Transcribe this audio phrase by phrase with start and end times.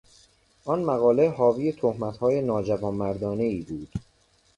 [0.65, 3.89] آن مقاله حاوی تهمتهای ناجوانمردانهای بود.